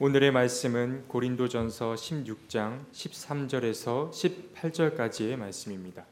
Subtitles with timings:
[0.00, 6.04] 오늘의 말씀은 고린도전서 16장 13절에서 18절까지의 말씀입니다.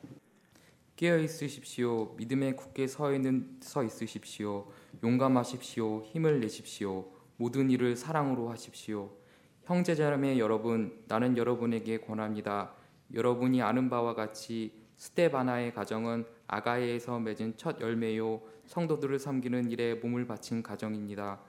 [0.94, 2.14] 깨어 있으십시오.
[2.16, 4.68] 믿음에 굳게 서 있는 서 있으십시오.
[5.02, 6.04] 용감하십시오.
[6.04, 7.06] 힘을 내십시오.
[7.36, 9.10] 모든 일을 사랑으로 하십시오.
[9.64, 12.74] 형제자매 여러분, 나는 여러분에게 권합니다.
[13.12, 20.62] 여러분이 아는 바와 같이 스테바나의 가정은 아가야에서 맺은 첫 열매요 성도들을 섬기는 일에 몸을 바친
[20.62, 21.40] 가정입니다.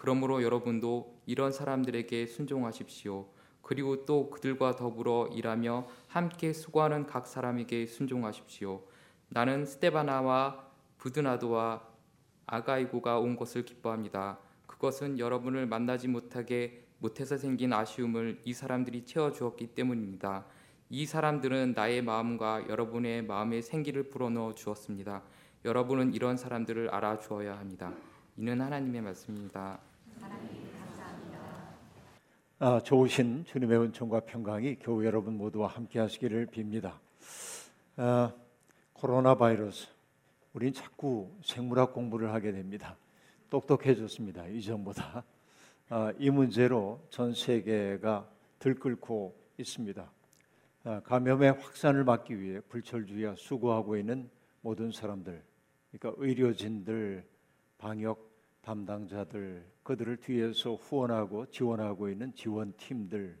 [0.00, 3.26] 그러므로 여러분도 이런 사람들에게 순종하십시오.
[3.60, 8.80] 그리고 또 그들과 더불어 일하며 함께 수고하는 각 사람에게 순종하십시오.
[9.28, 10.64] 나는 스테바나와
[10.96, 11.86] 부드나도와
[12.46, 14.38] 아가이고가 온 것을 기뻐합니다.
[14.66, 20.46] 그것은 여러분을 만나지 못하게 못해서 생긴 아쉬움을 이 사람들이 채워 주었기 때문입니다.
[20.88, 25.22] 이 사람들은 나의 마음과 여러분의 마음에 생기를 불어넣어 주었습니다.
[25.66, 27.92] 여러분은 이런 사람들을 알아주어야 합니다.
[28.38, 29.89] 이는 하나님의 말씀입니다.
[32.62, 36.98] 아, 좋으신 주님의 은총과 평강이 교회 여러분 모두와 함께 하시기를 빕니다.
[37.96, 38.34] 아,
[38.92, 39.88] 코로나 바이러스,
[40.52, 42.98] 우린 자꾸 생물학 공부를 하게 됩니다.
[43.48, 44.46] 똑똑해졌습니다.
[44.48, 45.24] 이전보다.
[45.88, 50.10] 아, 이 문제로 전 세계가 들끓고 있습니다.
[50.84, 54.28] 아, 감염의 확산을 막기 위해 불철주야 수고하고 있는
[54.60, 55.42] 모든 사람들,
[55.92, 57.24] 그러니까 의료진들,
[57.78, 58.29] 방역
[58.62, 63.38] 담당자들, 그들을 뒤에서 후원하고 지원하고 있는 지원팀들,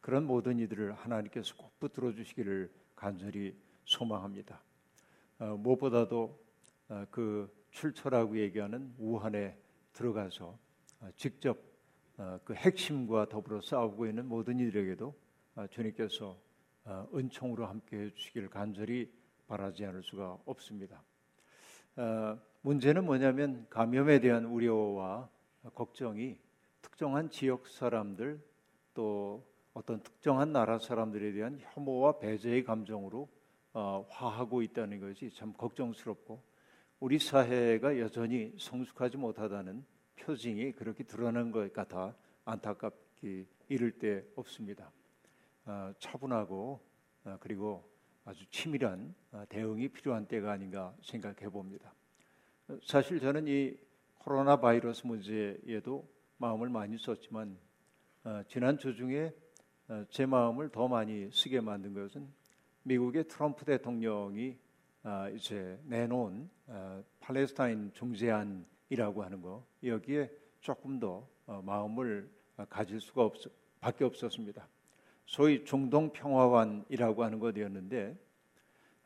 [0.00, 4.62] 그런 모든 이들을 하나님께서 꼭 붙들어 주시기를 간절히 소망합니다.
[5.38, 6.44] 어, 무엇보다도
[6.88, 9.58] 어, 그 출처라고 얘기하는 우한에
[9.92, 10.58] 들어가서
[11.00, 11.58] 어, 직접
[12.16, 15.14] 어, 그 핵심과 더불어 싸우고 있는 모든 이들에게도
[15.56, 16.38] 어, 주님께서
[16.84, 19.12] 어, 은총으로 함께 해주시기를 간절히
[19.46, 21.02] 바라지 않을 수가 없습니다.
[21.96, 25.28] 어, 문제는 뭐냐면 감염에 대한 우려와
[25.74, 26.38] 걱정이
[26.80, 28.40] 특정한 지역 사람들
[28.94, 33.28] 또 어떤 특정한 나라 사람들에 대한 혐오와 배제의 감정으로
[33.74, 36.42] 어, 화하고 있다는 것이 참 걱정스럽고
[37.00, 39.84] 우리 사회가 여전히 성숙하지 못하다는
[40.16, 42.14] 표징이 그렇게 드러난 것 같아
[42.44, 44.90] 안타깝기 이를 데 없습니다.
[45.66, 46.80] 어, 차분하고
[47.24, 47.91] 어, 그리고
[48.24, 51.92] 아주 치밀한 어, 대응이 필요한 때가 아닌가 생각해 봅니다.
[52.84, 53.76] 사실 저는 이
[54.18, 57.58] 코로나 바이러스 문제에도 마음을 많이 썼지만
[58.24, 59.34] 어, 지난 주 중에
[59.88, 62.28] 어, 제 마음을 더 많이 쓰게 만든 것은
[62.84, 64.56] 미국의 트럼프 대통령이
[65.04, 72.30] 어, 이제 내놓은 어, 팔레스타인 중재안이라고 하는 거 여기에 조금 더 어, 마음을
[72.68, 73.34] 가질 수가 없
[73.80, 74.68] 밖에 없었습니다.
[75.24, 78.16] 소위 중동 평화관이라고 하는 것이었는데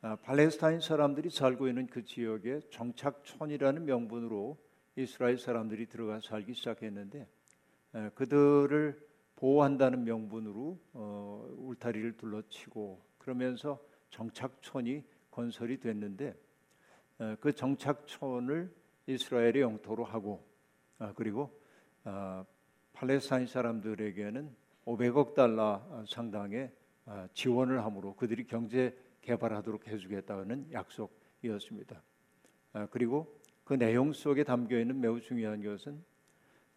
[0.03, 4.57] 아, 팔레스타인 사람들이 살고 있는 그 지역에 정착촌이라는 명분으로
[4.97, 7.27] 이스라엘 사람들이 들어가 살기 시작했는데
[8.15, 9.07] 그들을
[9.37, 13.79] 보호한다는 명분으로 어, 울타리를 둘러치고 그러면서
[14.11, 16.35] 정착촌이 건설이 됐는데
[17.41, 18.73] 그 정착촌을
[19.07, 20.45] 이스라엘의 영토로 하고
[20.99, 21.61] 아, 그리고
[22.05, 22.45] 아,
[22.93, 24.55] 팔레스타인 사람들에게는
[24.87, 26.73] 500억 달러 상당의
[27.35, 32.03] 지원을 함으로 그들이 경제 개발하도록 해주겠다는 약속이었습니다.
[32.73, 36.03] 아, 그리고 그 내용 속에 담겨 있는 매우 중요한 것은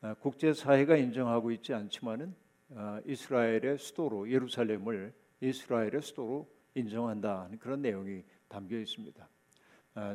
[0.01, 2.33] 아, 국제 사회가 인정하고 있지 않지만은
[2.75, 9.27] 아, 이스라엘의 수도로 예루살렘을 이스라엘의 수도로 인정한다는 그런 내용이 담겨 있습니다.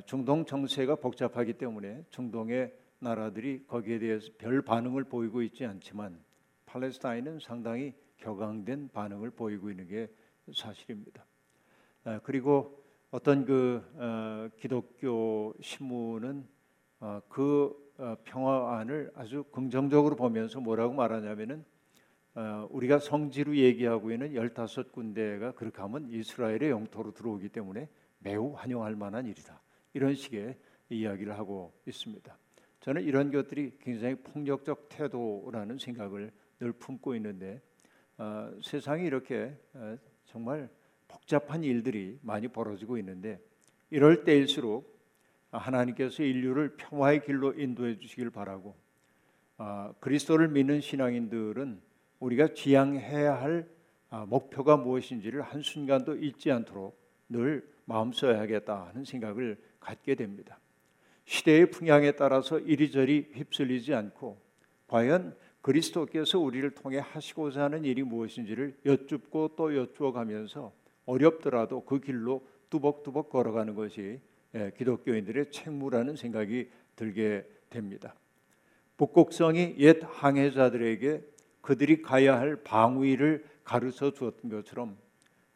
[0.07, 6.24] 중동 정세가 복잡하기 때문에 중동의 나라들이 거기에 대해서 별 반응을 보이고 있지 않지만
[6.75, 10.09] 팔레스타인은 상당히 격앙된 반응을 보이고 있는 게
[10.53, 11.25] 사실입니다.
[12.03, 16.45] 아, 그리고 어떤 그 어, 기독교 신문은
[16.99, 21.65] 어, 그 어, 평화안을 아주 긍정적으로 보면서 뭐라고 말하냐면은
[22.71, 29.27] 우리가 성지로 얘기하고 있는 열다섯 군데가 그렇게 하면 이스라엘의 영토로 들어오기 때문에 매우 환영할 만한
[29.27, 29.63] 일이다.
[29.93, 30.59] 이런 식의
[30.89, 32.37] 이야기를 하고 있습니다.
[32.81, 36.33] 저는 이런 것들이 굉장히 폭력적 태도라는 생각을
[36.65, 37.61] 늘 품고 있는데
[38.17, 40.71] 어, 세상이 이렇게 어, 정말
[41.07, 43.39] 복잡한 일들이 많이 벌어지고 있는데
[43.91, 44.99] 이럴 때일수록
[45.51, 48.75] 하나님께서 인류를 평화의 길로 인도해 주시길 바라고
[49.59, 51.83] 아, 그리스도를 믿는 신앙인들은
[52.19, 53.69] 우리가 지향해야 할
[54.09, 60.59] 아, 목표가 무엇인지를 한 순간도 잊지 않도록 늘 마음 써야겠다 하는 생각을 갖게 됩니다.
[61.27, 64.41] 시대의 풍향에 따라서 이리저리 휩쓸리지 않고
[64.87, 70.75] 과연 그리스도께서 우리를 통해 하시고자 하는 일이 무엇인지를 여쭙고 또 여쭈어 가면서
[71.07, 74.21] 어렵더라도 그 길로 뚜벅뚜벅 걸어가는 것이
[74.55, 78.15] 예, 기독교인들의 책무라는 생각이 들게 됩니다.
[78.99, 81.23] 북곡성이 옛 항해자들에게
[81.63, 84.99] 그들이 가야 할 방위를 가르쳐 주었던 것처럼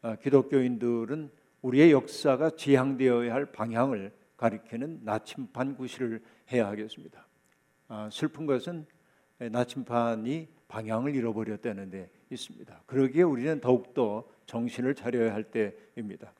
[0.01, 1.29] 아, 기독교인들은
[1.61, 7.27] 우리의 역사가 지향되어야 할 방향을 가리키는 나침반 구실을 해야 하겠습니다.
[7.87, 8.87] 아, 슬픈 것은
[9.39, 12.81] 나침반이 방향을 잃어버렸다는 데 있습니다.
[12.85, 16.33] 그러기에 우리는 더욱더 정신을 차려야 할 때입니다.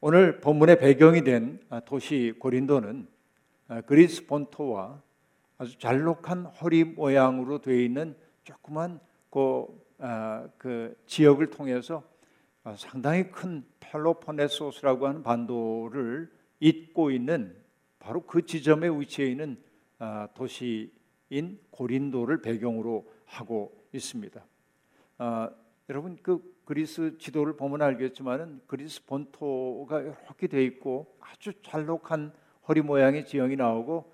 [0.00, 3.08] 오늘 본문의 배경이 된 아, 도시 고린도는
[3.68, 5.02] 아, 그리스 본토와
[5.56, 9.00] 아주 잘록한 허리 모양으로 되어 있는 조그만
[9.30, 9.66] 그,
[9.98, 12.02] 아, 그 지역을 통해서
[12.76, 16.30] 상당히 큰 펠로폰네소스라고 하는 반도를
[16.60, 17.54] 잇고 있는
[17.98, 19.58] 바로 그 지점에 위치해 있는
[20.34, 20.90] 도시
[21.34, 24.44] 인 고린도를 배경으로 하고 있습니다.
[25.88, 32.32] 여러분 그 그리스 지도를 보면 알겠지만은 그리스 본토가 이렇게 돼 있고 아주 잘록한
[32.68, 34.12] 허리 모양의 지형이 나오고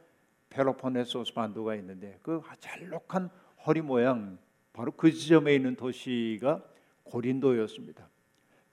[0.49, 3.29] 펠로폰네소스 반도가 있는데 그 잘록한
[3.67, 4.39] 허리 모양
[4.73, 6.65] 바로 그 지점에 있는 도시가
[7.05, 8.09] 고린도였습니다.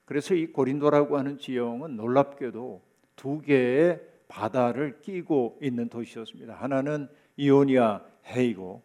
[0.06, 2.82] 그래서 이 고린도라고 하는 지형은 놀랍게도
[3.18, 6.56] 두 개의 바다를 끼고 있는 도시였습니다.
[6.56, 8.82] 하나는 이오니아 해이고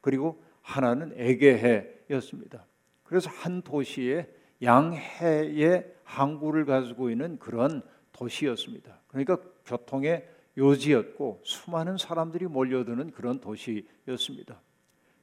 [0.00, 2.64] 그리고 하나는 에게해였습니다.
[3.04, 4.28] 그래서 한 도시에
[4.62, 7.82] 양해의 항구를 가지고 있는 그런
[8.12, 9.00] 도시였습니다.
[9.08, 14.60] 그러니까 교통의 요지였고 수많은 사람들이 몰려드는 그런 도시였습니다.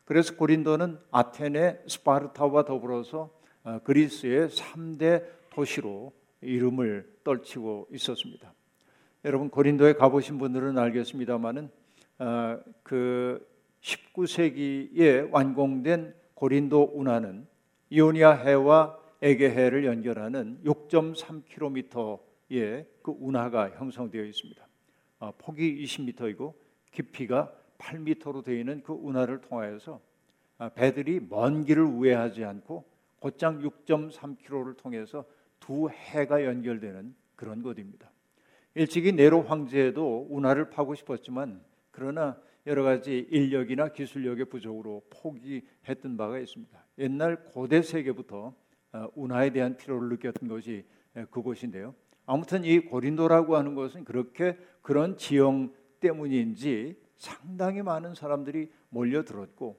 [0.06, 3.30] 그래서 고린도는 아테네, 스파르타와 더불어서
[3.64, 8.54] 어, 그리스의 3대 도시로 이름을 떨치고 있었습니다.
[9.26, 11.70] 여러분 고린도에 가보신 분들은 알겠습니다만은
[12.20, 13.48] 어, 그
[13.82, 17.48] 19세기에 완공된 고린도 운하는
[17.90, 24.68] 이오니아 해와 에게해를 연결하는 6.3km의 그 운하가 형성되어 있습니다.
[25.20, 26.54] 어, 폭이 20m이고
[26.92, 30.00] 깊이가 8m로 되어 있는 그 운하를 통하여서
[30.60, 32.86] 어, 배들이 먼 길을 우회하지 않고
[33.20, 35.26] 곧장 6.3km를 통해서
[35.60, 38.12] 두 해가 연결되는 그런 곳입니다.
[38.76, 41.62] 일찍이 네로 황제도 운하를 파고 싶었지만
[41.98, 46.86] 그러나 여러 가지 인력이나 기술력의 부족으로 포기했던 바가 있습니다.
[47.00, 48.54] 옛날 고대 세계부터
[48.94, 50.86] 어, 운하에 대한 필요를 느꼈던 것이
[51.32, 51.96] 그곳인데요.
[52.28, 59.76] 아무튼 이 고린도라고 하는 것은 그렇게 그런 지형 때문인지 상당히 많은 사람들이 몰려들었고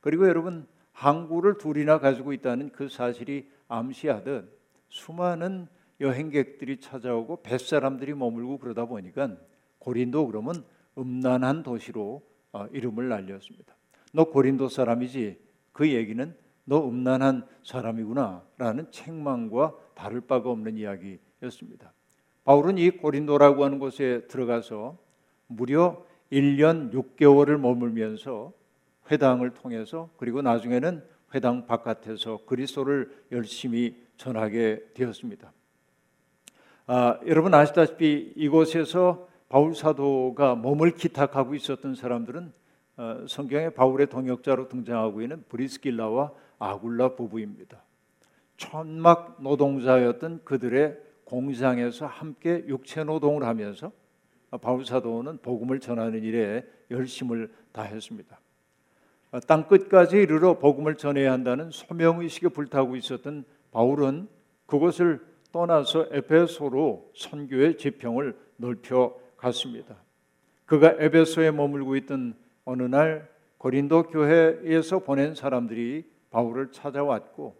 [0.00, 5.68] 그리고 여러분 항구를 둘이나 가지고 있다는 그 사실이 암시하듯 수많은
[6.00, 9.36] 여행객들이 찾아오고 뱃사람들이 머물고 그러다 보니까
[9.80, 10.64] 고린도 그러면
[10.98, 12.22] 음란한 도시로
[12.52, 13.74] 어, 이름을 날렸습니다.
[14.12, 15.38] 너 고린도 사람이지?
[15.72, 16.34] 그 얘기는
[16.64, 21.92] 너 음란한 사람이구나라는 책망과 다를 바가 없는 이야기였습니다.
[22.44, 24.96] 바울은 이 고린도라고 하는 곳에 들어가서
[25.46, 28.52] 무려 1년 6개월을 머물면서
[29.10, 31.02] 회당을 통해서 그리고 나중에는
[31.34, 35.52] 회당 바깥에서 그리스도를 열심히 전하게 되었습니다.
[36.86, 42.52] 아, 여러분 아시다시피 이곳에서 바울 사도가 몸을 기탁하고 있었던 사람들은
[42.98, 47.82] 어, 성경에 바울의 동역자로 등장하고 있는 브리스길라와 아굴라 부부입니다.
[48.56, 53.92] 천막 노동자였던 그들의 공장에서 함께 육체 노동을 하면서
[54.60, 58.38] 바울 사도는 복음을 전하는 일에 열심을 다했습니다.
[59.30, 64.28] 어, 땅 끝까지 이르러 복음을 전해야 한다는 소명 의식에 불타고 있었던 바울은
[64.66, 69.96] 그곳을 떠나서 에베소로 선교의 지평을 넓혀 갔습니다.
[70.66, 77.56] 그가 에베소에 머물고 있던 어느 날 고린도 교회에서 보낸 사람들이 바울을 찾아왔고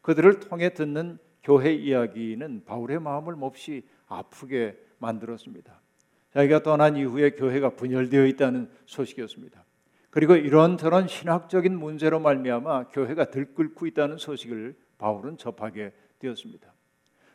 [0.00, 5.80] 그들을 통해 듣는 교회 이야기는 바울의 마음을 몹시 아프게 만들었습니다.
[6.32, 9.64] 자기가 떠난 이후에 교회가 분열되어 있다는 소식이었습니다.
[10.10, 16.72] 그리고 이런저런 신학적인 문제로 말미암아 교회가 들끓고 있다는 소식을 바울은 접하게 되었습니다.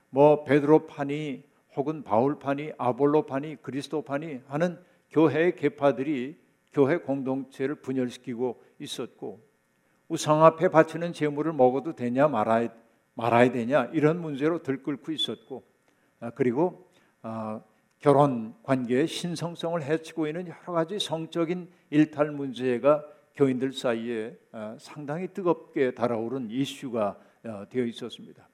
[0.10, 1.44] 뭐 베드로 판이
[1.76, 4.78] 혹은 바울판이 아볼로판이 그리스도판이 하는
[5.12, 6.38] 교회의 계파들이
[6.74, 9.42] 교회 공동체를 분열시키고 있었고
[10.08, 12.70] 우상 앞에 바치는 제물을 먹어도 되냐 말아야,
[13.14, 15.64] 말아야 되냐 이런 문제로 들끓고 있었고
[16.20, 16.90] 아, 그리고
[17.22, 17.62] 아,
[18.00, 25.94] 결혼 관계의 신성성을 해치고 있는 여러 가지 성적인 일탈 문제가 교인들 사이에 아, 상당히 뜨겁게
[25.94, 27.18] 달아오른 이슈가
[27.70, 28.48] 되어 있었습니다.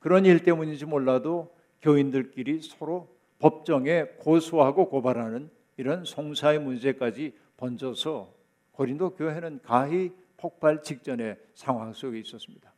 [0.00, 3.08] 그런 일 때문인지 몰라도 교인들끼리 서로
[3.38, 8.34] 법정에 고소하고 고발하는 이런 송사의 문제까지 번져서
[8.72, 12.72] 고린도 교회는 가히 폭발 직전의 상황 속에 있었습니다.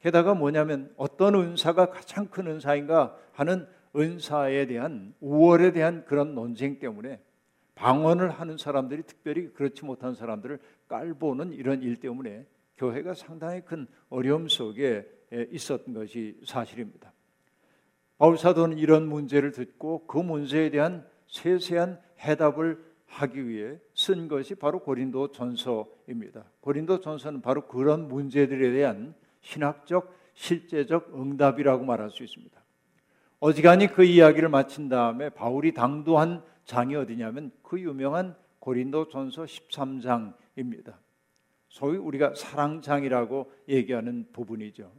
[0.00, 7.20] 게다가 뭐냐면 어떤 은사가 가장 큰 은사인가 하는 은사에 대한 우월에 대한 그런 논쟁 때문에
[7.74, 10.58] 방언을 하는 사람들이 특별히 그렇지 못한 사람들을
[10.88, 12.46] 깔보는 이런 일 때문에
[12.76, 15.06] 교회가 상당히 큰 어려움 속에
[15.50, 17.12] 있었던 것이 사실입니다.
[18.18, 24.80] 바울 사도는 이런 문제를 듣고 그 문제에 대한 세세한 해답을 하기 위해 쓴 것이 바로
[24.80, 26.44] 고린도 전서입니다.
[26.60, 32.62] 고린도 전서는 바로 그런 문제들에 대한 신학적, 실제적 응답이라고 말할 수 있습니다.
[33.40, 40.94] 어지간히 그 이야기를 마친 다음에 바울이 당도한 장이 어디냐면 그 유명한 고린도 전서 13장입니다.
[41.68, 44.92] 소위 우리가 사랑장이라고 얘기하는 부분이죠.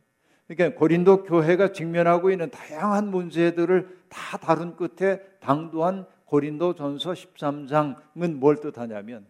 [0.48, 8.58] 그러니까 고린도 교회가 직면하고 있는 다양한 문제들을 다 다룬 끝에 당도한 고린도 전서 13장은 뭘
[8.58, 9.26] 뜻하냐면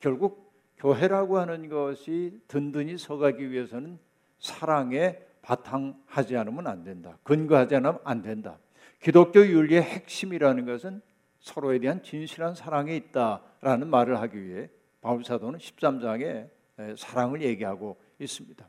[0.00, 3.98] 결국 교회라고 하는 것이 든든히 서가기 위해서는
[4.38, 7.18] 사랑에 바탕하지 않으면 안 된다.
[7.22, 8.58] 근거하지 않으면 안 된다.
[9.00, 11.00] 기독교 윤리의 핵심이라는 것은
[11.40, 14.68] 서로에 대한 진실한 사랑에 있다라는 말을 하기 위해
[15.00, 16.48] 바울 사도는 13장에
[16.96, 18.68] 사랑을 얘기하고 있습니다.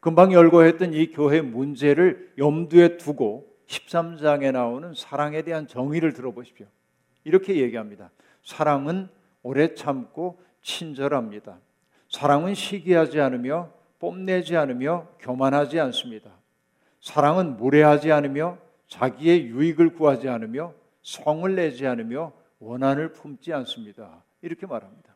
[0.00, 6.66] 금방 열거했던 이 교회 문제를 염두에 두고 13장에 나오는 사랑에 대한 정의를 들어보십시오.
[7.24, 8.10] 이렇게 얘기합니다.
[8.44, 9.08] 사랑은
[9.42, 11.58] 오래 참고 친절합니다.
[12.08, 16.30] 사랑은 시기하지 않으며 뽐내지 않으며 교만하지 않습니다.
[17.00, 20.72] 사랑은 무례하지 않으며 자기의 유익을 구하지 않으며
[21.02, 24.22] 성을 내지 않으며 원한을 품지 않습니다.
[24.42, 25.14] 이렇게 말합니다.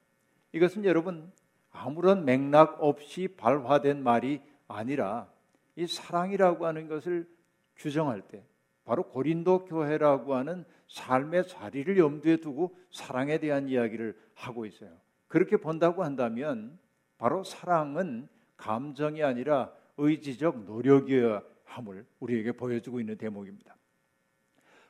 [0.52, 1.30] 이것은 여러분
[1.70, 4.40] 아무런 맥락 없이 발화된 말이
[4.73, 5.31] 아니라
[5.77, 7.29] 이 사랑이라고 하는 것을
[7.77, 8.45] 규정할 때
[8.85, 14.91] 바로 고린도 교회라고 하는 삶의 자리를 염두에 두고 사랑에 대한 이야기를 하고 있어요.
[15.29, 16.79] 그렇게 본다고 한다면
[17.19, 23.77] 바로 사랑은 감정이 아니라 의지적 노력이어야 함을 우리에게 보여주고 있는 대목입니다.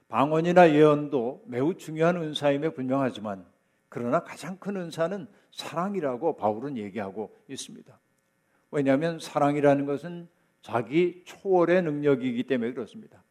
[0.09, 3.45] 방언이나 예언도 매우 중요한 은사임에 분명하지만
[3.89, 7.99] 그러나 가장 큰 은사는 사랑이라고 바울은 얘기하고 있습니다.
[8.71, 10.29] 왜냐하면 사랑이라는 것은
[10.63, 13.23] 자기 초월의 능력이기 때문에 그렇습니다.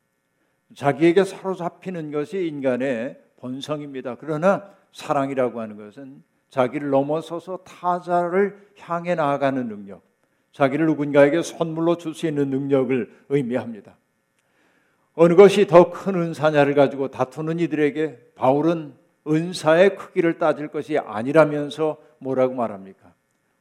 [0.75, 4.15] 자기에게 사로잡히는 것이 인간의 본성입니다.
[4.19, 10.01] 그러나 사랑이라고 하는 것은 자기를 넘어서서 타자를 향해 나아가는 능력,
[10.51, 13.95] 자기를 누군가에게 선물로 줄 수 있는 능력을 의미합니다.
[15.15, 18.93] 어느 것이 더 큰 은사냐를 가지고 다투는 이들에게 바울은
[19.27, 23.08] 은사의 크기를 따질 것이 아니라면서 뭐라고 말합니까?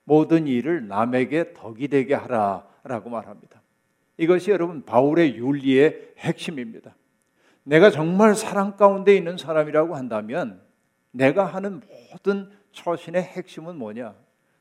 [0.08, 3.60] 모든 일을 남에게 덕이 되게 하라라고 말합니다.
[4.16, 6.96] 이것이 여러분 바울의 윤리의 핵심입니다.
[7.62, 10.62] 내가 정말 사랑 가운데 있는 사람이라고 한다면
[11.10, 14.14] 내가 하는 모든 처신의 핵심은 뭐냐?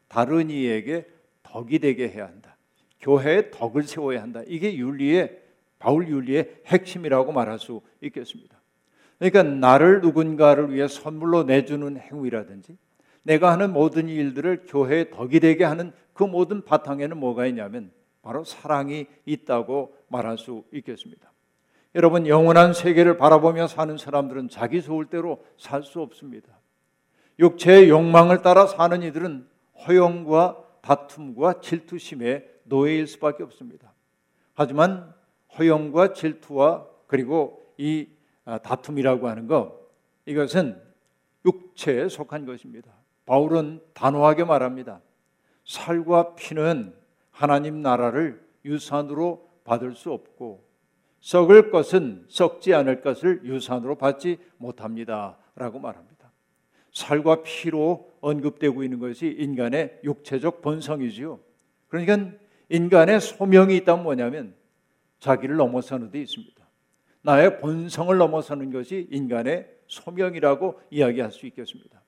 [0.10, 1.08] 다른 이에게
[1.44, 2.58] 덕이 되게 해야 한다.
[3.00, 4.42] 교회에 덕을 세워야 한다.
[4.48, 5.42] 이게 윤리의
[5.80, 8.60] 바울 윤리의 핵심이라고 말할 수 있겠습니다.
[9.18, 12.77] 그러니까 나를 누군가를 위해 선물로 내주는 행위라든지
[13.28, 17.92] 내가 하는 모든 일들을 교회에 덕이 되게 하는 그 모든 바탕에는 뭐가 있냐면
[18.22, 21.32] 바로 사랑이 있다고 말할 수 있겠습니다.
[21.94, 26.58] 여러분 영원한 세계를 바라보며 사는 사람들은 자기 좋을 대로 살 수 없습니다.
[27.38, 29.46] 육체의 욕망을 따라 사는 이들은
[29.86, 33.94] 허영과 다툼과 질투심의 노예일 수밖에 없습니다.
[34.54, 35.14] 하지만
[35.58, 38.08] 허영과 질투와 그리고 이
[38.46, 39.78] 아, 다툼이라고 하는 것
[40.26, 40.82] 이것은
[41.46, 42.97] 육체에 속한 것입니다.
[43.28, 45.02] 바울은 단호하게 말합니다.
[45.66, 46.96] 살과 피는
[47.30, 50.66] 하나님 나라를 유산으로 받을 수 없고
[51.20, 56.32] 썩을 것은 썩지 않을 것을 유산으로 받지 못합니다 라고 말합니다.
[56.94, 61.40] 살과 피로 언급되고 있는 것이 인간의 육체적 본성이지요.
[61.90, 62.32] 그러니까
[62.70, 64.56] 인간의 소명이 있다면 뭐냐면
[65.20, 66.66] 자기를 넘어서는 데 있습니다.
[67.24, 72.02] 나의 본성을 넘어서는 것이 인간의 소명이라고 이야기할 수 있겠습니다.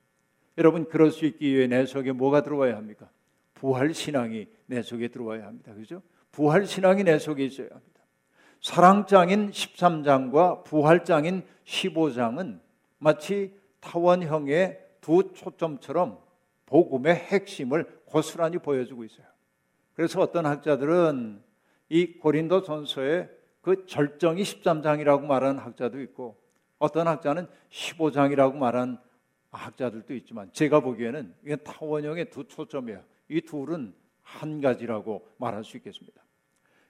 [0.59, 3.09] 여러분 그럴 수 있기 위해 내 속에 뭐가 들어와야 합니까?
[3.53, 5.73] 부활 신앙이 내 속에 들어와야 합니다.
[5.73, 6.01] 그죠?
[6.31, 8.01] 부활 신앙이 내 속에 있어야 합니다.
[8.61, 12.59] 사랑장인 13장과 부활장인 15장은
[12.97, 16.19] 마치 타원형의 두 초점처럼
[16.65, 19.25] 복음의 핵심을 고스란히 보여주고 있어요.
[19.93, 21.41] 그래서 어떤 학자들은
[21.87, 23.29] 이 고린도 전서의
[23.61, 26.37] 그 절정이 13장이라고 말하는 학자도 있고
[26.79, 28.97] 어떤 학자는 15장이라고 말하는
[29.51, 33.03] 학자들도 있지만 제가 보기에는 이게 타원형의 두 초점이에요.
[33.29, 36.21] 이 둘은 한 가지라고 말할 수 있겠습니다.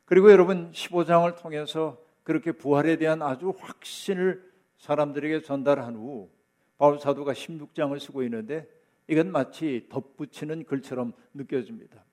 [0.06, 6.30] 그리고 여러분 15장을 통해서 그렇게 부활에 대한 아주 확신을 사람들에게 전달한 후
[6.78, 8.68] 바울 사도가 16장을 쓰고 있는데
[9.08, 12.04] 이건 마치 덧붙이는 글처럼 느껴집니다.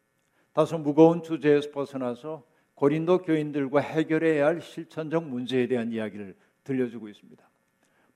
[0.53, 7.49] 다소 무거운 주제에서 벗어나서 고린도 교인들과 해결해야 할 실천적 문제에 대한 이야기를 들려주고 있습니다.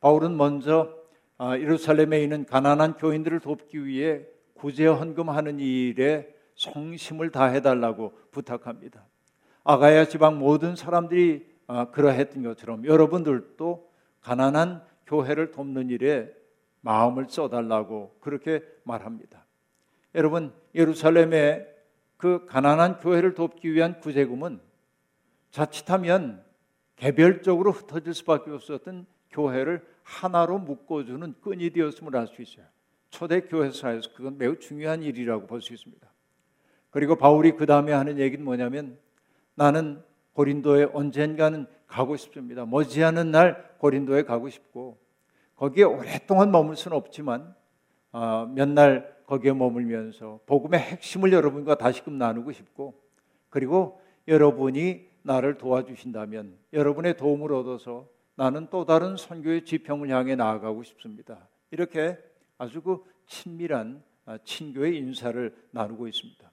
[0.00, 0.99] 바울은 먼저
[1.42, 9.06] 아, 예루살렘에 있는 가난한 교인들을 돕기 위해 구제 헌금하는 일에 성심을 다해 달라고 부탁합니다.
[9.64, 16.30] 아가야 지방 모든 사람들이 아, 그러했던 것처럼 여러분들도 가난한 교회를 돕는 일에
[16.82, 19.46] 마음을 써달라고 그렇게 말합니다.
[20.14, 21.66] 여러분 예루살렘에
[22.18, 24.60] 그 가난한 교회를 돕기 위한 구제금은
[25.52, 26.44] 자칫하면
[26.96, 32.66] 개별적으로 흩어질 수밖에 없었던 교회를 하나로 묶어주는 끈이 되었음을 알 수 있어요.
[33.10, 36.08] 초대 교회사에서 그건 매우 중요한 일이라고 볼 수 있습니다.
[36.90, 38.98] 그리고 바울이 그 다음에 하는 얘기는 뭐냐면
[39.54, 40.02] 나는
[40.32, 42.64] 고린도에 언젠가는 가고 싶습니다.
[42.66, 44.98] 머지않은 날 고린도에 가고 싶고
[45.56, 47.54] 거기에 오랫동안 머물 수는 없지만
[48.12, 52.94] 어, 몇날 거기에 머물면서 복음의 핵심을 여러분과 다시금 나누고 싶고
[53.50, 58.08] 그리고 여러분이 나를 도와주신다면 여러분의 도움을 얻어서
[58.40, 61.46] 나는 또 다른 선교의 지평을 향해 나아가고 싶습니다.
[61.70, 62.16] 이렇게
[62.56, 66.50] 아주 그 친밀한 아, 친교의 인사를 나누고 있습니다.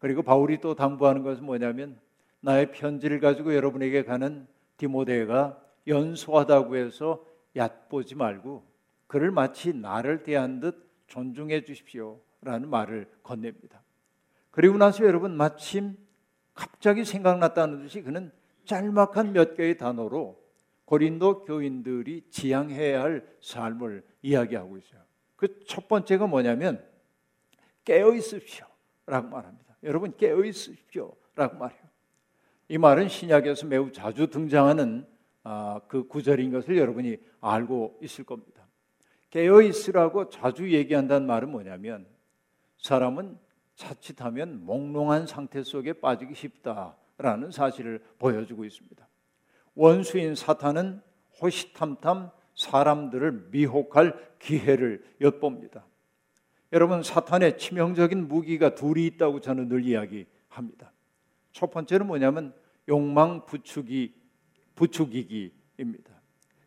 [0.00, 1.98] 그리고 바울이 또 당부하는 것은 뭐냐면
[2.40, 7.24] 나의 편지를 가지고 여러분에게 가는 디모데가 연소하다고 해서
[7.56, 8.62] 얕보지 말고
[9.06, 13.82] 그를 마치 나를 대한 듯 존중해 주십시오 라는 말을 건넵니다.
[14.50, 15.96] 그리고 나서 여러분 마침
[16.52, 18.30] 갑자기 생각났다는 듯이 그는
[18.66, 20.43] 짤막한 몇 개의 단어로
[20.84, 25.00] 고린도 교인들이 지향해야 할 삶을 이야기하고 있어요.
[25.36, 26.84] 그 첫 번째가 뭐냐면
[27.84, 29.76] 깨어 있으십시오라고 말합니다.
[29.82, 31.82] 여러분 깨어 있으십시오라고 말해요.
[32.68, 35.06] 이 말은 신약에서 매우 자주 등장하는
[35.42, 38.66] 아, 그 구절인 것을 여러분이 알고 있을 겁니다.
[39.28, 42.06] 깨어 있으라고 자주 얘기한다는 말은 뭐냐면
[42.78, 43.38] 사람은
[43.74, 49.06] 자칫하면 몽롱한 상태 속에 빠지기 쉽다라는 사실을 보여주고 있습니다.
[49.74, 51.00] 원수인 사탄은
[51.40, 55.84] 호시탐탐 사람들을 미혹할 기회를 엿봅니다.
[56.72, 60.92] 여러분 사탄의 치명적인 무기가 둘이 있다고 저는 늘 이야기합니다.
[61.52, 62.54] 첫 번째는 뭐냐면
[62.88, 64.14] 욕망 부추기
[64.74, 66.12] 부추기기입니다.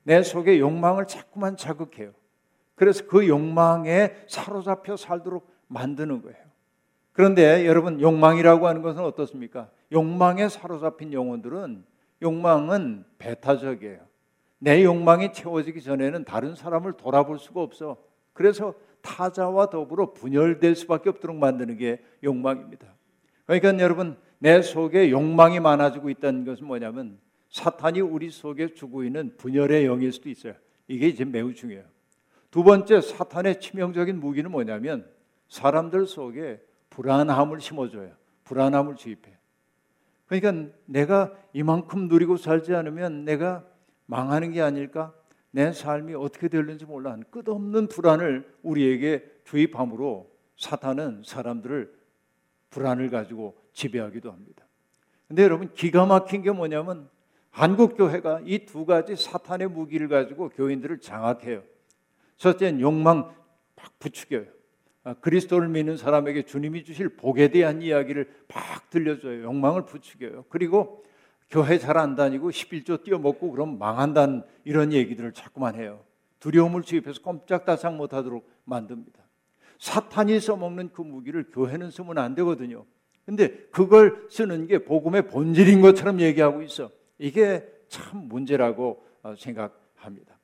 [0.04, 2.14] 내 속에 욕망을 자꾸만 자극해요.
[2.76, 6.38] 그래서 그 욕망에 사로잡혀 살도록 만드는 거예요.
[7.12, 9.70] 그런데 여러분 욕망이라고 하는 것은 어떻습니까?
[9.92, 11.84] 욕망에 사로잡힌 영혼들은
[12.22, 14.00] 욕망은 배타적이에요.
[14.60, 17.98] 내 욕망이 채워지기 전에는 다른 사람을 돌아볼 수가 없어.
[18.34, 22.88] 그래서 타자와 더불어 분열될 수밖에 없도록 만드는 게 욕망입니다.
[23.46, 29.86] 그러니까 여러분 내 속에 욕망이 많아지고 있다는 것은 뭐냐면 사탄이 우리 속에 주고 있는 분열의
[29.86, 30.54] 영일 수도 있어요.
[30.88, 31.86] 이게 이제 매우 중요해요.
[32.52, 35.08] 두 번째 사탄의 치명적인 무기는 뭐냐면
[35.50, 38.12] 사람들 속에 불안함을 심어줘요.
[38.44, 39.37] 불안함을 주입해.
[40.28, 43.66] 그러니까 내가 이만큼 누리고 살지 않으면 내가
[44.06, 45.14] 망하는 게 아닐까?
[45.52, 47.18] 내 삶이 어떻게 될는지 몰라.
[47.32, 51.94] 끝없는 불안을 우리에게 주입함으로 사탄은 사람들을
[52.70, 54.66] 불안을 가지고 지배하기도 합니다.
[55.28, 57.10] 근데 여러분 기가 막힌 게 뭐냐면
[57.50, 61.64] 한국 교회가 이 두 가지 사탄의 무기를 가지고 교인들을 장악해요.
[62.38, 63.34] 첫째는 욕망
[63.76, 64.57] 막 부추겨요.
[65.08, 69.42] 아, 그리스도를 믿는 사람에게 주님이 주실 복에 대한 이야기를 막 들려줘요.
[69.42, 70.44] 욕망을 부추겨요.
[70.50, 71.02] 그리고
[71.50, 76.02] 교회 잘 안 다니고 11조 뛰어먹고 그럼 망한다는 이런 얘기들을 자꾸만 해요.
[76.42, 79.24] 두려움을 주입해서 꼼짝다상 못하도록 만듭니다.
[79.80, 82.84] 사탄이 써먹는 그 무기를 교회는 쓰면 안 되거든요.
[83.26, 86.92] 근데 그걸 쓰는 게 복음의 본질인 것처럼 얘기하고 있어.
[87.18, 90.38] 이게 참 문제라고 어, 생각합니다.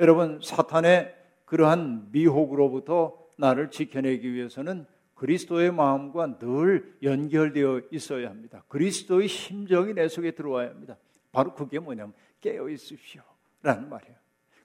[0.00, 8.64] 여러분, 사탄의 그러한 미혹으로부터 나를 지켜내기 위해서는 그리스도의 마음과 늘 연결되어 있어야 합니다.
[8.68, 10.96] 그리스도의 심정이 내 속에 들어와야 합니다.
[11.32, 13.22] 바로 그게 뭐냐면 깨어 있으십시오.
[13.62, 14.14] 라는 말이에요.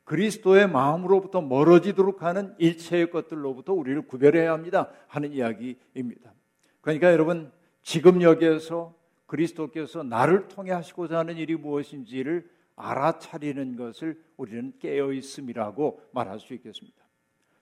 [0.04, 4.92] 그리스도의 마음으로부터 멀어지도록 하는 일체의 것들로부터 우리를 구별해야 합니다.
[5.08, 6.34] 하는 이야기입니다.
[6.82, 15.14] 그러니까 여러분, 지금 여기에서 그리스도께서 나를 통해 하시고자 하는 일이 무엇인지를 알아차리는 것을 우리는 깨어
[15.14, 17.07] 있음이라고 말할 수 있겠습니다.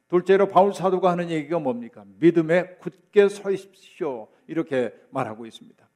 [0.07, 2.03] 둘째로 바울 사도가 하는 얘기가 뭡니까?
[2.19, 4.27] 믿음에 굳게 서 있십시오.
[4.47, 5.87] 이렇게 말하고 있습니다.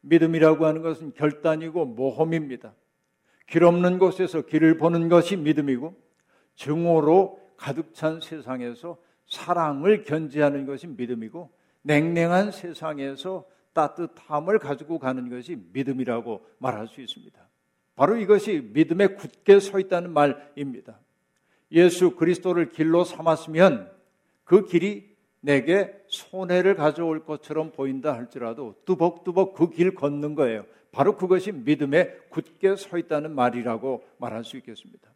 [0.00, 2.74] 믿음이라고 하는 것은 결단이고 모험입니다.
[3.46, 5.94] 길 없는 곳에서 길을 보는 것이 믿음이고
[6.56, 11.50] 증오로 가득 찬 세상에서 사랑을 견지하는 것이 믿음이고
[11.82, 17.38] 냉랭한 세상에서 따뜻함을 가지고 가는 것이 믿음이라고 말할 수 있습니다.
[17.94, 20.98] 바로 이것이 믿음에 굳게 서 있다는 말입니다.
[21.72, 23.90] 예수 그리스도를 길로 삼았으면
[24.44, 30.64] 그 길이 내게 손해를 가져올 것처럼 보인다 할지라도 뚜벅뚜벅 그 길 걷는 거예요.
[30.90, 35.10] 바로 그것이 믿음에 굳게 서 있다는 말이라고 말할 수 있겠습니다.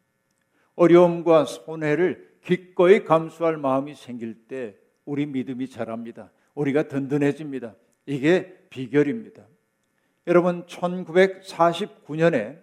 [0.75, 6.31] 어려움과 손해를 기꺼이 감수할 마음이 생길 때 우리 믿음이 자랍니다.
[6.55, 7.75] 우리가 든든해집니다.
[8.05, 9.43] 이게 비결입니다.
[10.27, 12.59] 여러분 1949년에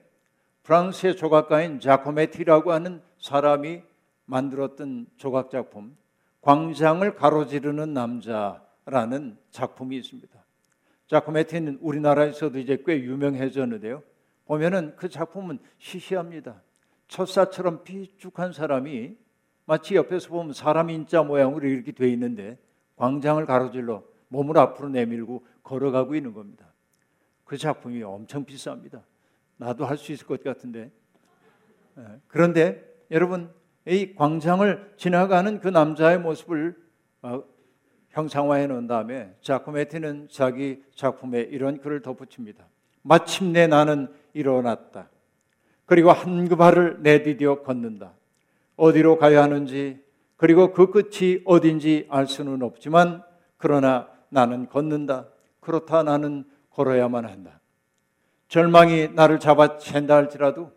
[0.63, 3.83] 프랑스의 조각가인 자코메티라고 하는 사람이
[4.27, 5.97] 만들었던 조각 작품
[6.41, 10.41] 광장을 가로지르는 남자라는 작품이 있습니다.
[11.07, 14.03] 자코메티는 우리나라에서도 이제 꽤 유명해졌는데요.
[14.47, 16.63] 보면은 그 작품은 시시합니다.
[17.09, 19.17] 첫사처럼 삐죽한 사람이
[19.65, 22.59] 마치 옆에서 보면 사람 인자 모양으로 이렇게 돼 있는데
[22.97, 26.67] 광장을 가로질러 몸을 앞으로 내밀고 걸어가고 있는 겁니다.
[27.45, 29.03] 그 작품이 엄청 비쌉니다.
[29.57, 30.91] 나도 할 수 있을 것 같은데.
[31.99, 33.51] 예, 그런데 여러분
[33.87, 36.77] 이 광장을 지나가는 그 남자의 모습을
[37.23, 37.43] 어,
[38.11, 42.65] 형상화해 놓은 다음에 자코메티는 자기 작품에 이런 글을 덧붙입니다.
[43.03, 45.09] 마침내 나는 일어났다.
[45.87, 48.15] 그리고 한 그 발을 내디뎌 걷는다.
[48.77, 50.01] 어디로 가야 하는지
[50.37, 53.23] 그리고 그 끝이 어딘지 알 수는 없지만
[53.57, 55.29] 그러나 나는 걷는다.
[55.61, 57.61] 그렇다 나는 걸어야만 한다.
[58.49, 60.73] 절망이 나를 잡아챈다 할지라도.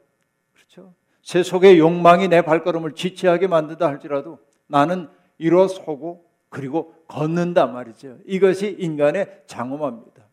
[1.23, 5.07] 세 속의 욕망이 내 발걸음을 지체하게 만든다 할지라도 나는
[5.37, 8.17] 일어서고 그리고 걷는다 말이죠.
[8.27, 10.27] 이것이 인간의 장엄합니다.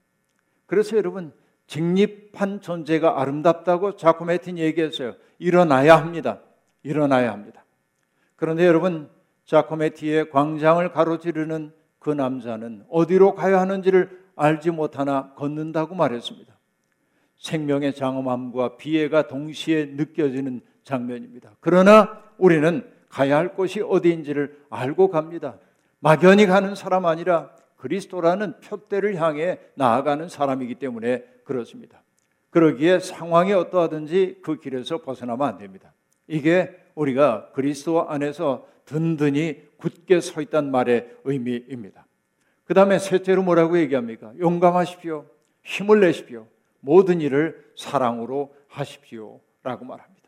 [0.67, 1.33] 그래서 여러분
[1.67, 5.15] 직립한 존재가 아름답다고 자코메틴 얘기했어요.
[5.39, 6.41] 일어나야 합니다.
[6.83, 7.65] 일어나야 합니다.
[8.35, 9.09] 그런데 여러분
[9.45, 16.59] 자코메티의 광장을 가로지르는 그 남자는 어디로 가야 하는지를 알지 못하나 걷는다고 말했습니다.
[17.39, 21.51] 생명의 장엄함과 비애가 동시에 느껴지는 장면입니다.
[21.61, 25.59] 그러나 우리는 가야 할 곳이 어디인지를 알고 갑니다.
[25.99, 32.03] 막연히 가는 사람 아니라 그리스도라는 표대를 향해 나아가는 사람이기 때문에 그렇습니다.
[32.51, 35.93] 그러기에 상황이 어떠하든지 그 길에서 벗어나면 안 됩니다.
[36.27, 42.07] 이게 우리가 그리스도 안에서 든든히 굳게 서 있단 말의 의미입니다.
[42.65, 44.33] 그 다음에 셋째로 뭐라고 얘기합니까?
[44.39, 45.27] 용감하십시오.
[45.65, 46.47] 힘을 내십시오.
[46.81, 49.41] 모든 일을 사랑으로 하십시오.
[49.63, 50.20] 라고 말합니다.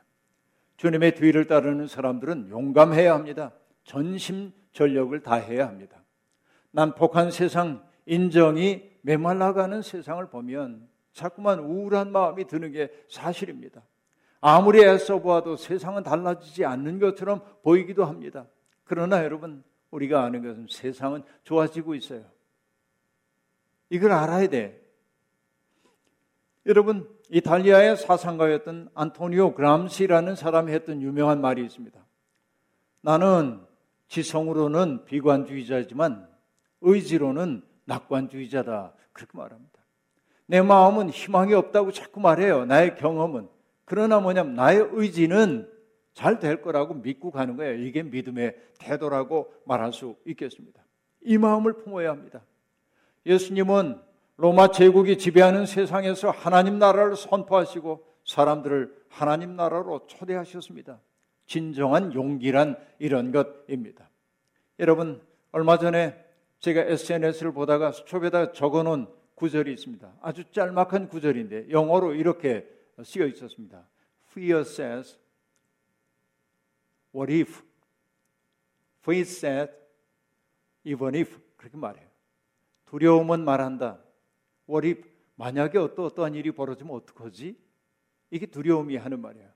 [0.83, 3.53] 주님의 뒤를 따르는 사람들은 용감해야 합니다.
[3.85, 6.03] 전심 전력을 다해야 합니다.
[6.73, 13.81] 난폭한 세상, 인정이 메말라가는 세상을 보면 자꾸만 우울한 마음이 드는 게 사실입니다.
[14.41, 18.49] 아무리 애써 보아도 세상은 달라지지 않는 것처럼 보이기도 합니다.
[18.83, 22.25] 그러나 여러분, 우리가 아는 것은 세상은 좋아지고 있어요.
[23.89, 24.85] 이걸 알아야 돼.
[26.67, 31.99] 여러분, 이탈리아의 사상가였던 안토니오 그람시라는 사람이 했던 유명한 말이 있습니다.
[33.01, 33.61] 나는
[34.09, 36.29] 지성으로는 비관주의자지만
[36.83, 38.93] 의지로는 낙관주의자다.
[39.15, 39.81] 그렇게 말합니다.
[40.45, 42.67] 내 마음은 희망이 없다고 자꾸 말해요.
[42.67, 43.49] 나의 경험은.
[43.87, 45.71] 그러나 뭐냐면 나의 의지는
[46.13, 47.83] 잘 될 거라고 믿고 가는 거예요.
[47.83, 50.85] 이게 믿음의 태도라고 말할 수 있겠습니다.
[51.23, 52.43] 이 마음을 품어야 합니다.
[53.25, 53.99] 예수님은
[54.43, 60.99] 로마 제국이 지배하는 세상에서 하나님 나라를 선포하시고 사람들을 하나님 나라로 초대하셨습니다.
[61.47, 64.11] 진정한 용기란 이런 것입니다.
[64.81, 66.21] 여러분, 얼마 전에
[66.59, 70.13] 제가 SNS를 보다가 수첩에다 적어 놓은 구절이 있습니다.
[70.21, 72.67] 아주 짤막한 구절인데 영어로 이렇게
[73.05, 73.87] 쓰여 있었습니다.
[74.33, 75.21] Fear says,
[77.15, 77.63] what if?
[79.03, 79.73] Faith said,
[80.83, 81.39] even if.
[81.57, 82.09] 그렇게 말해요.
[82.87, 84.02] 두려움은 말한다.
[84.79, 85.03] If?
[85.37, 87.57] 만약에 어떠 어떠한 일이 벌어지면 어떡하지?
[88.31, 89.49] 이게 두려움이 하는 말이에요.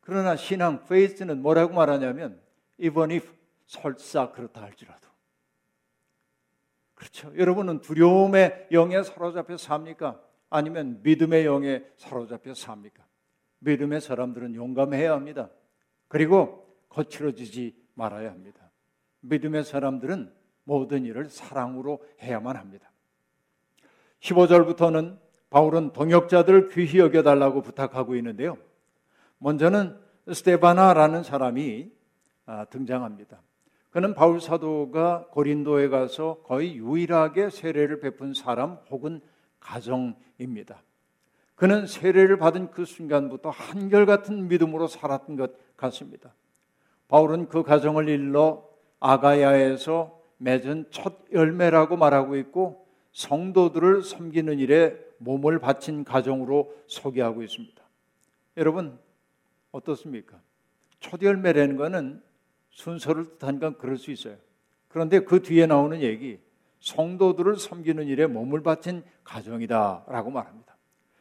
[0.00, 2.40] 그러나 신앙, faith는 뭐라고 말하냐면,
[2.78, 3.32] even if,
[3.66, 5.08] 설사 그렇다 할지라도.
[6.94, 7.36] 그렇죠.
[7.36, 10.20] 여러분은 두려움의 영에 사로잡혀 삽니까?
[10.50, 13.04] 아니면 믿음의 영에 사로잡혀 삽니까?
[13.58, 15.50] 믿음의 사람들은 용감해야 합니다.
[16.08, 18.70] 그리고 거칠어지지 말아야 합니다.
[19.20, 20.32] 믿음의 사람들은
[20.64, 22.91] 모든 일을 사랑으로 해야만 합니다.
[24.22, 25.18] 15절부터는
[25.50, 28.56] 바울은 동역자들을 귀히 여겨달라고 부탁하고 있는데요.
[29.38, 29.98] 먼저는
[30.32, 31.90] 스테바나라는 사람이
[32.46, 33.40] 아, 등장합니다.
[33.90, 39.20] 그는 바울 사도가 고린도에 가서 거의 유일하게 세례를 베푼 사람 혹은
[39.60, 40.82] 가정입니다.
[41.54, 46.34] 그는 세례를 받은 그 순간부터 한결같은 믿음으로 살았던 것 같습니다.
[47.08, 48.66] 바울은 그 가정을 일러
[48.98, 52.81] 아가야에서 맺은 첫 열매라고 말하고 있고
[53.12, 57.82] 성도들을 섬기는 일에 몸을 바친 가정으로 소개하고 있습니다.
[58.56, 58.98] 여러분
[59.70, 60.40] 어떻습니까?
[61.00, 62.22] 첫 열매라는 것은
[62.70, 64.36] 순서를 뜻한 건 그럴 수 있어요.
[64.88, 66.38] 그런데 그 뒤에 나오는 얘기,
[66.80, 70.76] 성도들을 섬기는 일에 몸을 바친 가정이다라고 말합니다.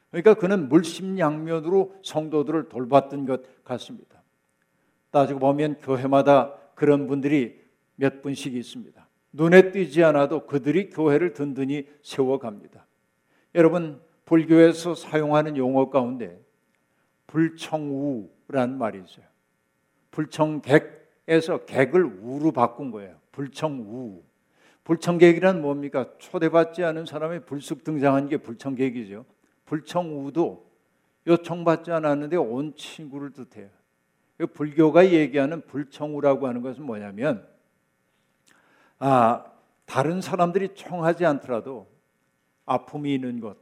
[0.10, 4.22] 그러니까 그는 물심양면으로 성도들을 돌봤던 것 같습니다.
[5.10, 7.62] 따지고 보면 교회마다 그런 분들이
[7.96, 9.08] 몇 분씩 있습니다.
[9.34, 12.86] 눈에 띄지 않아도 그들이 교회를 든든히 세워갑니다.
[13.56, 16.40] 여러분, 불교에서 사용하는 용어 가운데
[17.28, 19.26] 불청우라는 말이 있어요.
[20.12, 23.16] 불청객에서 객을 우로 바꾼 거예요.
[23.32, 24.22] 불청우.
[24.84, 26.10] 불청객이란 뭡니까?
[26.18, 29.26] 초대받지 않은 사람이 불쑥 등장한 게 불청객이죠.
[29.66, 30.70] 불청우도
[31.28, 33.70] 요청받지 않았는데 온 친구를 뜻해요.
[34.54, 37.48] 불교가 얘기하는 불청우라고 하는 것은 뭐냐면
[39.04, 39.44] 아,
[39.86, 41.88] 다른 사람들이 청하지 않더라도
[42.68, 43.58] 아픔이 있는 것,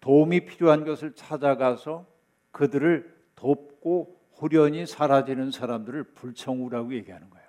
[0.00, 2.04] 도움이 필요한 것을 찾아가서
[2.50, 7.46] 그들을 돕고 후련히 사라지는 사람들을 불청우라고 얘기하는 거예요.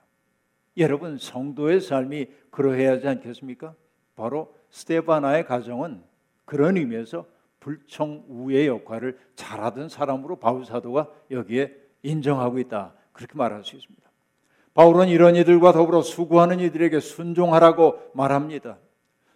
[0.77, 3.73] 여러분 성도의 삶이 그러해야 하지 않겠습니까?
[4.15, 6.03] 바로 스테바나의 가정은
[6.45, 7.25] 그런 의미에서
[7.61, 12.93] 불청우의 역할을 잘하던 사람으로 바울 사도가 여기에 인정하고 있다.
[13.11, 14.10] 그렇게 말할 수 있습니다.
[14.73, 18.77] 바울은 이런 이들과 더불어 수고하는 이들에게 순종하라고 말합니다.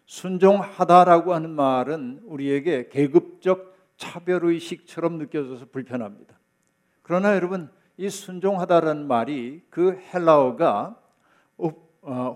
[0.06, 6.38] 순종하다라고 하는 말은 우리에게 계급적 차별의식처럼 느껴져서 불편합니다.
[7.02, 11.00] 그러나 여러분, 이 순종하다라는 말이 그 헬라어가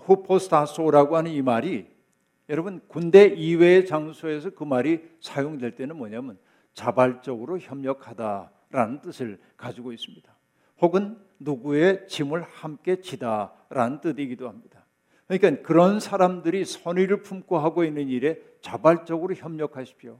[0.04, 1.86] 후포스타소라고 어, 하는 이 말이
[2.48, 6.38] 여러분 군대 이외의 장소에서 그 말이 사용될 때는 뭐냐면
[6.74, 10.34] 자발적으로 협력하다라는 뜻을 가지고 있습니다.
[10.80, 14.86] 혹은 누구의 짐을 함께 지다라는 뜻이기도 합니다.
[15.26, 20.18] 그러니까 그런 사람들이 선의를 품고 하고 있는 일에 자발적으로 협력하십시오.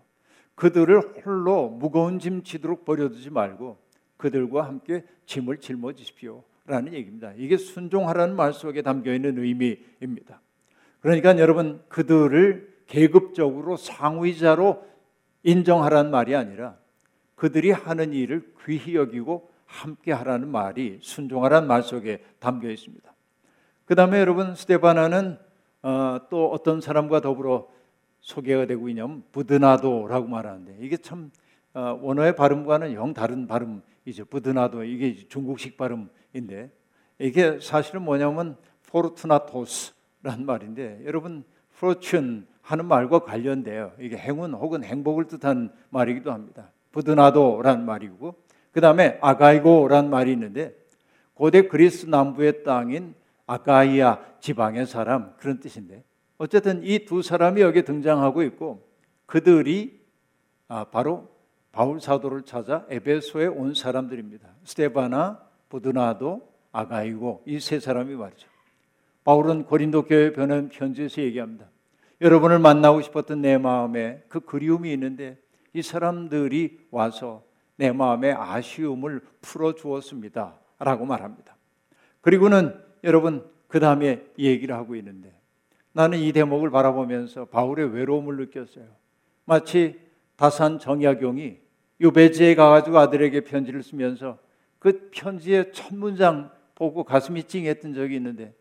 [0.55, 3.79] 그들을 홀로 무거운 짐 지도록 버려두지 말고
[4.17, 6.43] 그들과 함께 짐을 짊어지십시오.
[6.67, 7.33] 라는 얘기입니다.
[7.37, 10.41] 이게 순종하라는 말 속에 담겨 있는 의미입니다.
[11.01, 14.85] 그러니까 여러분 그들을 계급적으로 상위자로
[15.43, 16.77] 인정하라는 말이 아니라
[17.35, 23.09] 그들이 하는 일을 귀히 여기고 함께 하라는 말이 순종하라는 말 속에 담겨 있습니다.
[23.85, 25.39] 그 다음에 여러분 스테바나는
[25.83, 27.69] 어, 또 어떤 사람과 더불어
[28.21, 31.31] 소개가 되고 있냐면 부드나도라고 말하는데 이게 참
[31.73, 34.27] 어, 원어의 발음과는 영 다른 발음이죠.
[34.29, 36.71] 부드나도 이게 중국식 발음인데
[37.21, 38.57] 이게 사실은 뭐냐면
[38.89, 41.45] 포르투나토스라는 말인데 여러분
[41.77, 43.93] fortune 하는 말과 관련돼요.
[44.01, 46.73] 이게 행운 혹은 행복을 뜻하는 말이기도 합니다.
[46.93, 48.35] 부드나도라는 말이고
[48.73, 50.75] 그 다음에 아가이고라는 말이 있는데
[51.35, 53.15] 고대 그리스 남부의 땅인
[53.47, 56.05] 아가이아 지방의 사람 그런 뜻인데
[56.39, 58.87] 어쨌든 이 두 사람이 여기 등장하고 있고
[59.27, 60.01] 그들이
[60.69, 61.29] 아, 바로
[61.73, 64.49] 바울 사도를 찾아 에베소에 온 사람들입니다.
[64.65, 68.49] 스테바나, 부드나도, 아가이고 이 세 사람이 말이죠.
[69.25, 71.67] 바울은 고린도 교회 변한 편지에서 얘기합니다.
[72.21, 75.39] 여러분을 만나고 싶었던 내 마음에 그 그리움이 있는데
[75.73, 77.43] 이 사람들이 와서
[77.81, 80.55] 내 마음의 아쉬움을 풀어 주었습니다.
[80.81, 81.57] 라고 말합니다.
[82.21, 85.33] 그리고는 여러분 그 다음에 얘기를 하고 있는데
[85.93, 88.85] 나는 이 대목을 바라보면서 바울의 외로움을 느꼈어요.
[89.47, 89.99] 마치
[90.37, 91.57] 다산 정약용이
[92.03, 94.39] 유배지에 가가지고 아들에게 편지를 쓰면서
[94.79, 98.55] 그 편지의 첫 문장 보고 가슴이 찡했던 적이 있는데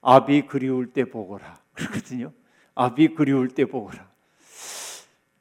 [0.00, 2.32] 아비 그리울 때 보거라 그렇거든요.
[2.74, 4.10] 아비 그리울 때 보거라.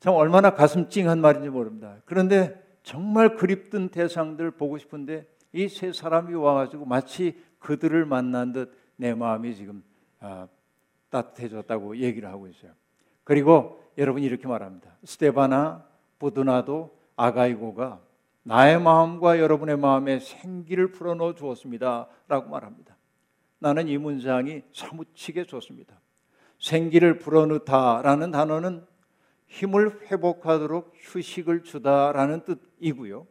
[0.02, 1.96] 참 얼마나 가슴 찡한 말인지 모릅니다.
[2.04, 9.16] 그런데 정말 그립던 대상들 보고 싶은데 이 세 사람이 와가지고 마치 그들을 만난 듯 내
[9.16, 9.84] 마음이 지금
[10.20, 10.48] 아,
[11.10, 12.72] 따뜻해졌다고 얘기를 하고 있어요.
[13.24, 14.96] 그리고 여러분이 이렇게 말합니다.
[15.04, 15.84] 스테바나,
[16.20, 18.00] 부드나도, 아가이고가
[18.44, 22.08] 나의 마음과 여러분의 마음에 생기를 풀어넣어 주었습니다.
[22.28, 22.96] 라고 말합니다.
[23.58, 26.00] 나는 이 문장이 사무치게 좋습니다.
[26.60, 28.86] 생기를 불어넣다라는 단어는
[29.52, 33.28] 힘을 회복하도록 휴식을 주다라는 뜻이고요.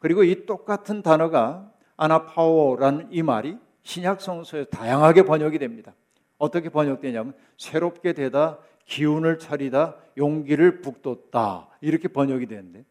[0.00, 5.94] 그리고 이 똑같은 단어가 아나파오라는 이 말이 신약 성서에 다양하게 번역이 됩니다.
[6.38, 12.84] 어떻게 번역되냐면 새롭게 되다, 기운을 차리다, 용기를 북돋다 이렇게 번역이 되는데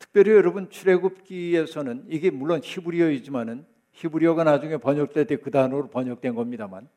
[0.00, 6.88] 특별히 여러분 출애굽기에서는 이게 물론 히브리어이지만은 히브리어가 나중에 번역될 때 그 단어로 번역된 겁니다만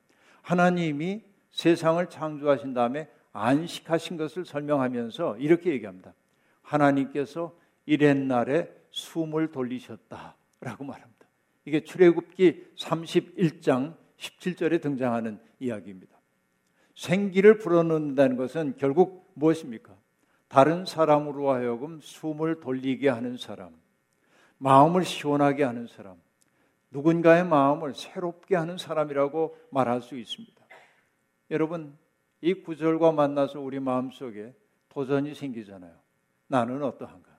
[0.42, 6.14] 하나님이 세상을 창조하신 다음에 안식하신 것을 설명하면서 이렇게 얘기합니다.
[6.62, 7.54] 하나님께서
[7.86, 11.28] 이랜날에 숨을 돌리셨다라고 말합니다.
[11.66, 16.16] 이게 출애굽기 31장 17절에 등장하는 이야기입니다.
[16.96, 19.94] 생기를 불어넣는다는 것은 결국 무엇입니까?
[20.48, 23.74] 다른 사람으로 하여금 숨을 돌리게 하는 사람,
[24.60, 26.16] 마음을 시원하게 하는 사람,
[26.92, 30.66] 누군가의 마음을 새롭게 하는 사람이라고 말할 수 있습니다.
[31.52, 31.98] 여러분,
[32.42, 34.54] 이 구절과 만나서 우리 마음속에
[34.90, 35.94] 도전이 생기잖아요.
[36.48, 37.36] 나는 어떠한가?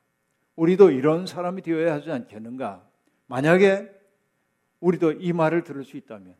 [0.56, 2.86] 우리도 이런 사람이 되어야 하지 않겠는가?
[3.26, 3.90] 만약에
[4.80, 6.34] 우리도 이 말을 들을 수 있다면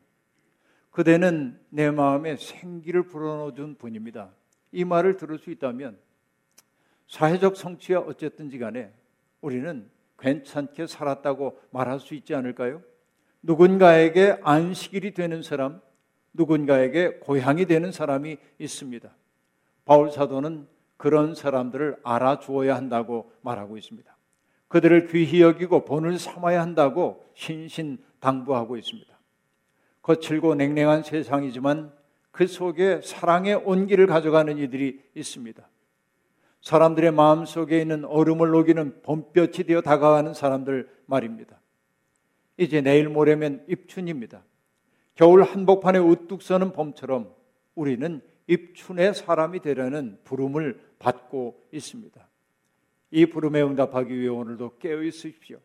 [0.90, 4.30] 그대는 내 마음에 생기를 불어넣어 준 분입니다.
[4.72, 5.98] 이 말을 들을 수 있다면
[7.06, 8.92] 사회적 성취야 어쨌든지 간에
[9.40, 9.88] 우리는
[10.18, 12.82] 괜찮게 살았다고 말할 수 있지 않을까요?
[13.42, 15.80] 누군가에게 안식일이 되는 사람,
[16.36, 19.10] 누군가에게 고향이 되는 사람이 있습니다.
[19.84, 24.16] 바울 사도는 그런 사람들을 알아주어야 한다고 말하고 있습니다.
[24.68, 29.16] 그들을 귀히 여기고 본을 삼아야 한다고 신신 당부하고 있습니다.
[30.02, 31.92] 거칠고 냉랭한 세상이지만
[32.30, 35.68] 그 속에 사랑의 온기를 가져가는 이들이 있습니다.
[36.60, 41.60] 사람들의 마음 속에 있는 얼음을 녹이는 봄볕이 되어 다가가는 사람들 말입니다.
[42.56, 44.42] 이제 내일 모레면 입춘입니다.
[45.16, 47.34] 겨울 한복판에 우뚝 서는 봄처럼
[47.74, 52.28] 우리는 입춘의 사람이 되려는 부름을 받고 있습니다.
[53.10, 55.58] 이 부름에 응답하기 위해 오늘도 깨어 있으십시오.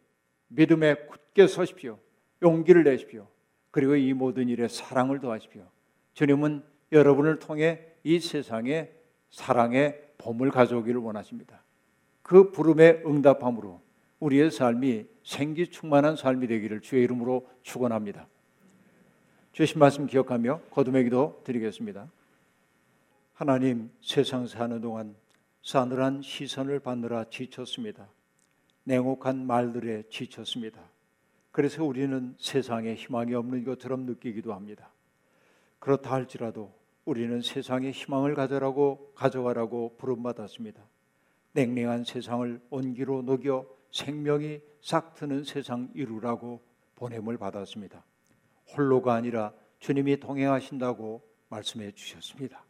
[0.47, 1.99] 믿음에 굳게 서십시오.
[2.41, 3.27] 용기를 내십시오.
[3.71, 5.67] 그리고 이 모든 일에 사랑을 더하십시오.
[6.13, 8.89] 주님은 여러분을 통해 이 세상에
[9.29, 11.63] 사랑의 봄을 가져오기를 원하십니다.
[12.21, 13.81] 그 부름에 응답함으로
[14.19, 18.27] 우리의 삶이 생기 충만한 삶이 되기를 주의 이름으로 축원합니다.
[19.53, 22.09] 주신 말씀 기억하며 거듭의 기도 드리겠습니다.
[23.33, 25.13] 하나님 세상 사는 동안
[25.61, 28.07] 싸늘한 시선을 받느라 지쳤습니다.
[28.85, 30.81] 냉혹한 말들에 지쳤습니다.
[31.51, 34.89] 그래서 우리는 세상에 희망이 없는 것처럼 느끼기도 합니다.
[35.79, 40.81] 그렇다 할지라도 우리는 세상에 희망을 가져라고 가져가라고 부름받았습니다.
[41.51, 46.61] 냉랭한 세상을 온기로 녹여 생명이 싹 트는 세상 이루라고
[46.95, 48.01] 보냄을 받았습니다.
[48.75, 52.63] 홀로가 아니라 주님이 동행하신다고 말씀해 주셨습니다.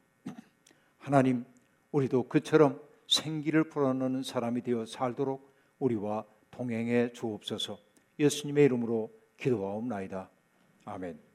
[0.97, 1.45] 하나님,
[1.91, 7.77] 우리도 그처럼 생기를 불어넣는 사람이 되어 살도록 우리와 동행해 주옵소서.
[8.19, 10.29] 예수님의 이름으로 기도하옵나이다.
[10.85, 11.30] 아멘.